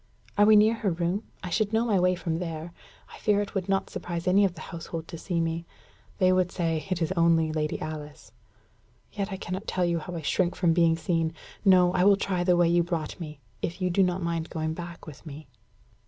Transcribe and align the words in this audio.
"Are 0.35 0.47
we 0.47 0.55
near 0.55 0.73
her 0.73 0.89
room? 0.89 1.25
I 1.43 1.51
should 1.51 1.73
know 1.73 1.85
my 1.85 1.99
way 1.99 2.15
from 2.15 2.39
there. 2.39 2.73
I 3.13 3.19
fear 3.19 3.39
it 3.39 3.53
would 3.53 3.69
not 3.69 3.91
surprise 3.91 4.27
any 4.27 4.43
of 4.43 4.55
the 4.55 4.61
household 4.73 5.07
to 5.09 5.17
see 5.19 5.39
me. 5.39 5.67
They 6.17 6.33
would 6.33 6.51
say 6.51 6.87
'It 6.89 7.03
is 7.03 7.11
only 7.11 7.51
Lady 7.51 7.79
Alice.' 7.79 8.31
Yet 9.11 9.31
I 9.31 9.37
cannot 9.37 9.67
tell 9.67 9.85
you 9.85 9.99
how 9.99 10.15
I 10.15 10.21
shrink 10.23 10.55
from 10.55 10.73
being 10.73 10.95
seen. 10.97 11.35
No 11.63 11.93
I 11.93 12.03
will 12.03 12.17
try 12.17 12.43
the 12.43 12.57
way 12.57 12.67
you 12.67 12.81
brought 12.81 13.19
me 13.19 13.41
if 13.61 13.79
you 13.79 13.91
do 13.91 14.01
not 14.01 14.23
mind 14.23 14.49
going 14.49 14.73
back 14.73 15.05
with 15.05 15.23
me." 15.23 15.45